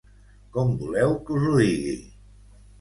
Com 0.55 0.73
voleu 0.79 1.15
que 1.29 1.37
us 1.41 1.47
ho 1.51 1.55
digui? 1.61 1.95